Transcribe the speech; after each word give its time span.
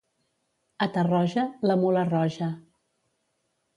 A 0.85 0.87
Tarroja, 0.95 1.45
la 1.73 1.77
mula 1.85 2.07
roja. 2.11 2.49